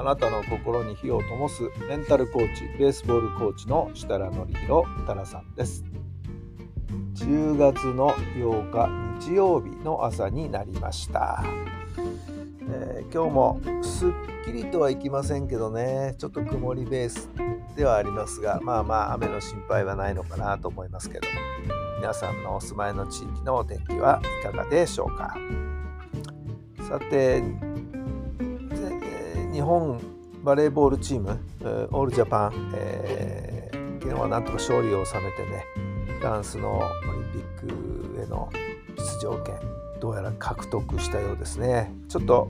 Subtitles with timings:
[0.00, 5.84] あなたの心に火を灯すメンタルコーチベースボールコーチの設楽範弘太良さんです。
[7.16, 11.44] 10月の8日日曜日の朝になりました、
[12.70, 14.10] えー今日もすっ
[14.46, 16.14] きりとはいきませんけどね。
[16.16, 17.28] ちょっと曇りベース
[17.76, 21.28] ではありますがまあまあ雨の心配はないのかなと思いますけど。
[21.98, 25.36] 皆さんのお住まいの地域のお天気はいかがでしょうか。
[26.88, 27.42] さて、
[29.52, 30.00] 日本
[30.44, 31.38] バレーボールチーム、
[31.92, 35.64] オールジャパン、えー昨日はなんとか勝利を収めてね、
[36.18, 38.48] フランスのオリンピックへの
[38.96, 39.56] 出場権、
[40.00, 41.92] どうやら獲得したようですね。
[42.08, 42.48] ちょっと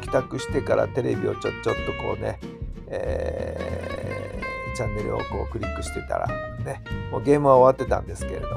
[0.00, 2.38] 帰宅してからテレビをちょちょっとこうね、
[2.86, 6.26] えーチャンネルをこうクリックしてたら
[6.64, 8.54] ね、もうゲームは終わってたんですけれども、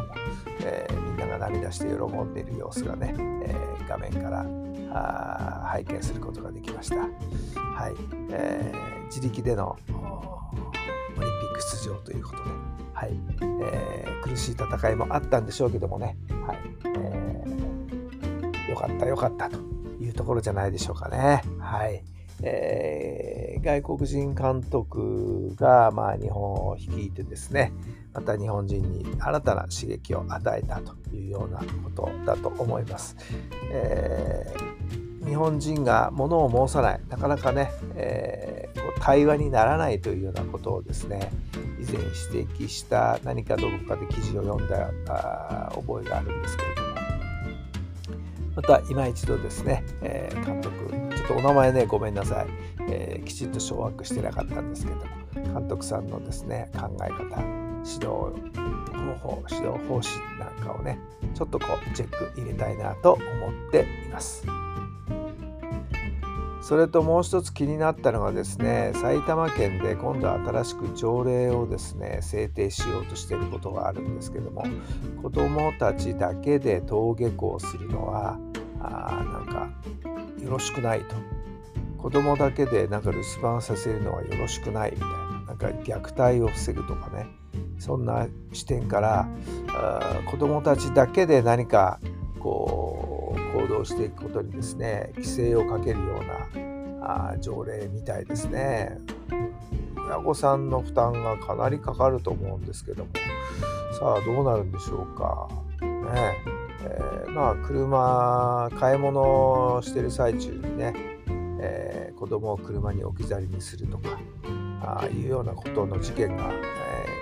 [0.64, 4.46] えーみんなが涙して喜んでいる様子がね、えー画面から
[4.96, 6.96] あ拝見することができました。
[6.98, 7.94] はい、
[8.32, 12.50] えー自力でのオリンピック出場ということで、
[12.94, 13.12] はい
[13.64, 19.60] えー苦しい戦いもあったんでしょうけどもね、はいえーよかったよかったと
[20.02, 21.44] いうところじゃないでしょうかね。
[21.60, 22.04] はい
[22.42, 23.36] えー
[23.66, 27.72] 外国人監督が、まあ、日本を率いてですね
[28.14, 33.16] また日本人に新たな刺激を与えたというようなことだと思います。
[33.72, 34.75] えー
[35.26, 37.02] 日本人が物を申さない。
[37.10, 38.66] なかなかね、えー
[39.02, 41.30] 対話にならないというようなことをですね
[41.80, 42.02] 以前
[42.34, 46.88] 指摘した何かどこかで記事を読んだあ覚えがあるんですけれども。
[48.56, 52.48] また今一度ですね、えー監督ちょっとお名前ねごめんなさい、
[52.90, 55.04] えーきちんと掌握してなかったんですけども
[55.60, 57.42] 監督さんのですね考え方
[57.84, 58.34] 指導方
[59.20, 60.98] 法指導方針なんかをね
[61.36, 63.22] ちょっとこうチェック入れたいなと思
[63.68, 64.44] っています。
[66.66, 74.64] それともう一つ気になったのがですね埼玉県で今度新しく条例をですね制定しようとしていることがあるんですけども
[75.22, 78.40] 子どもたちだけで登下校するのは
[78.80, 79.70] あなんか
[80.44, 81.16] よろしくないと。
[82.00, 87.28] 子どもだけでなんか留守番させるのはよろしくないみたいななんか虐待を防ぐとかね
[87.78, 89.28] そんな視点から
[89.70, 92.00] あ子どもたちだけで何か
[92.40, 93.15] こう
[93.56, 96.58] 行動していくことにですね規制をかけるよう
[97.00, 98.98] なあ条例みたいですね。
[100.08, 103.12] 親御さんの負担がかなりかかると思うんですけども。
[104.00, 105.48] さあどうなるんでしょうか。
[105.82, 106.38] ね
[106.82, 110.94] えーまあ車買い物してる最中にね、
[111.60, 114.18] えー子供を車に置き去りにするとか
[114.82, 116.48] あいうようなことの事件が、え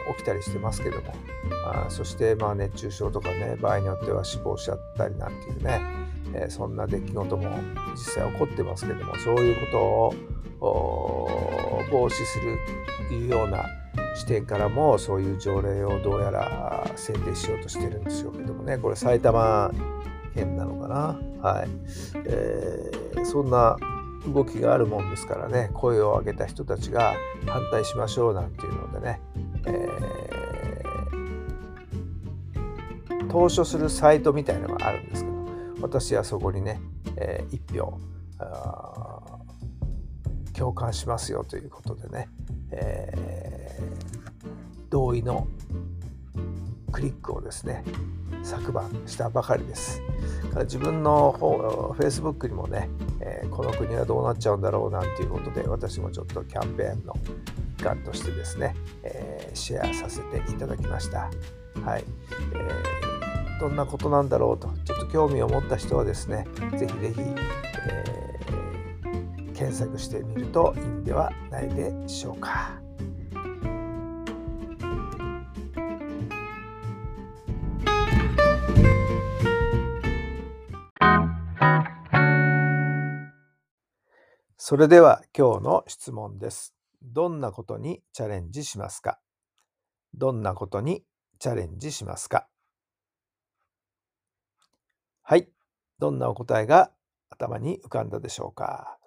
[0.10, 1.14] ー起きたりしてますけども。
[1.66, 5.82] あそしてまあ熱中症とかね場合によっては死亡しちゃったりなんていうね、
[6.34, 7.50] えそんな出来事も
[7.92, 10.14] 実際起こってますけどもそういうこ
[10.60, 13.66] とを防止するいうような
[14.16, 18.78] 視点からもそういう条例をどうやら制定しようとしてるんでしょうけどもね。
[18.78, 19.72] これ埼玉
[20.34, 21.20] 県なのかな。
[21.42, 21.70] はい、
[22.26, 23.78] えーそんな
[24.28, 25.70] 動きがあるもんですからね。
[25.74, 27.14] 声を上げた人たちが
[27.46, 29.22] 反対しましょうなんていうのでね、
[29.66, 30.14] えー
[33.30, 35.33] 投書するサイトみたいなのがあるんですけど。
[35.84, 36.80] 私はそこにね、
[37.18, 38.00] えー一票
[40.54, 42.30] 共感しますよということでね、
[42.72, 43.84] えー
[44.90, 45.48] 同意の
[46.92, 47.84] クリックをですね
[48.44, 50.02] 昨晩したばかりです。
[50.62, 52.90] 自分の方 Facebook にもね、
[53.20, 57.14] えーこの国はどうなっちゃうんだろうなんていうことで私もちょっとキャンペーンの
[57.78, 61.30] 一環としてですね、えーシェアさせていただきました。
[61.84, 62.04] はい、
[62.54, 63.13] えー
[63.64, 66.46] どんなことなんだろうとちょっと興味を持った人はですね
[66.78, 72.82] ぜひぜひ、えー検索してみるといいんではないでしょうか。
[84.58, 86.74] それでは今日の質問です。
[87.02, 89.20] どんなことにチャレンジしますか？
[90.14, 91.06] どんなことに
[91.40, 92.48] チャレンジしますか？
[95.26, 95.48] はい。
[96.00, 96.92] どんなお答えが
[97.30, 98.98] 頭に浮かんだでしょうか？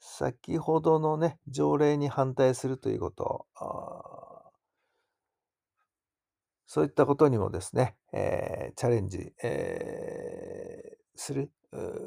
[0.00, 3.46] 先ほどのね、条例に反対するということ
[6.66, 11.50] そういったことにもですね、えー、チャレンジ、えー、する、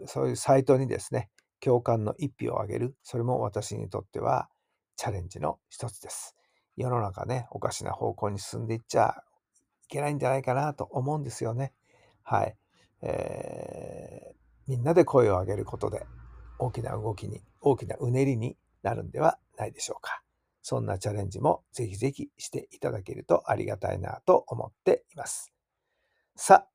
[0.08, 1.30] そういうサイトにですね、
[1.60, 4.50] 共感の一票をあげる、それも私にとっては
[4.96, 6.36] チャレンジの一つです。
[6.76, 9.24] 世の中ね、おかしな方向に進んでいっちゃ
[9.86, 11.74] いけないんじゃないかなと思うんですよね。
[12.24, 12.56] はい。
[13.02, 14.36] えー、
[14.68, 16.06] みんなで声を上げることで
[16.60, 20.22] 大きな動きに、大きなうねりになるんではないでしょうか。
[20.62, 25.54] そんなチャレンジもぜひぜひしていただけるとありがたいなと思っています。
[26.36, 26.66] さ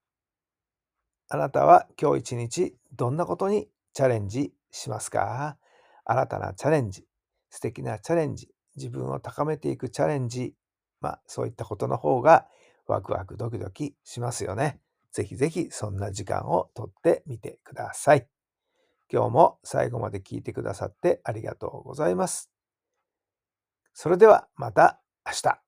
[1.29, 5.59] あ、あなたは今日一日どんなことにチャレンジしますか？
[6.05, 7.07] 新たなチャレンジ、
[7.51, 10.55] 素敵なチャレンジ、自分を高めていくチャレンジ、
[11.01, 12.47] まあそういったことの方が
[12.87, 14.81] ワクワクドキドキしますよね。
[15.13, 18.27] ぜひぜひそんな時間をとってみてください。
[19.13, 22.51] 今日も最後まで聞いてくださってありがとうございます。
[23.93, 25.61] それではまた明日。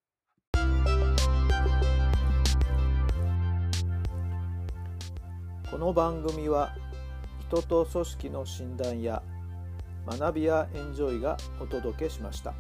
[5.71, 6.75] この番組は
[7.49, 9.23] 人と組織の診断や
[10.07, 12.55] 学びやエンジョイがお届けしました。